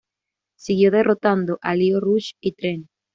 Siguió 0.57 0.89
derrotando 0.89 1.59
a 1.61 1.75
Lio 1.75 1.99
Rush 1.99 2.31
y 2.41 2.53
Trent? 2.53 2.87